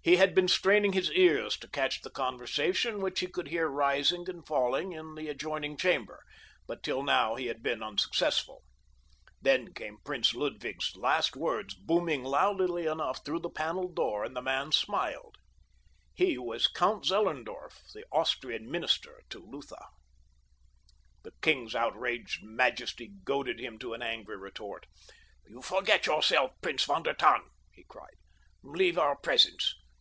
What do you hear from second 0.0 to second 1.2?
He had been straining his